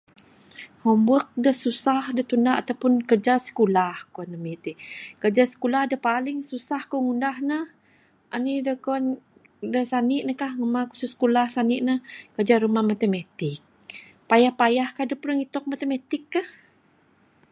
Homework 0.83 1.27
da 1.45 1.51
susah 1.63 1.99
ato 2.59 2.73
pun 2.81 2.93
kiraja 3.07 3.35
sikulah 3.45 3.95
kuan 4.13 4.31
ami 4.37 4.53
ti. 4.63 4.71
Kiraja 5.21 5.43
sikulah 5.51 5.83
da 5.91 5.97
paling 6.09 6.39
susah 6.49 6.81
ku 6.89 6.95
ngundah 7.03 7.37
ne, 7.49 7.59
anih 8.35 8.59
da 8.67 8.73
kuan 8.83 9.03
ne 9.73 9.81
sani 9.91 10.17
ne 10.27 10.33
kah, 10.41 10.51
ngundah 10.57 10.83
kerja 10.89 11.07
khusus 11.11 11.51
sani 11.55 11.75
ne, 11.87 11.95
kerja 12.35 12.55
rumah 12.63 12.83
matematik. 12.91 13.59
Payah 14.29 14.53
payah 14.59 14.89
ka 14.95 15.01
adep 15.05 15.21
ra 15.27 15.33
ngitong 15.37 15.67
matematik 15.71 16.23
kah. 16.33 16.49